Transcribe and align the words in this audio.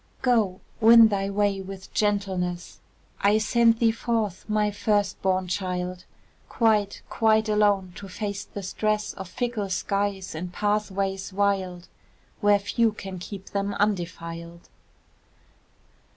Go! 0.23 0.61
win 0.79 1.09
thy 1.09 1.29
way 1.29 1.61
with 1.61 1.93
gentleness: 1.93 2.79
I 3.21 3.37
send 3.37 3.77
thee 3.77 3.91
forth, 3.91 4.49
my 4.49 4.71
first 4.71 5.21
born 5.21 5.47
child, 5.47 6.05
Quite, 6.49 7.03
quite 7.07 7.47
alone, 7.47 7.91
to 7.97 8.07
face 8.07 8.43
the 8.43 8.63
stress 8.63 9.13
Of 9.13 9.29
fickle 9.29 9.69
skies 9.69 10.33
and 10.33 10.51
pathways 10.51 11.31
wild, 11.31 11.87
Where 12.39 12.57
few 12.57 12.93
can 12.93 13.19
keep 13.19 13.51
them 13.51 13.75
undefiled. 13.75 14.69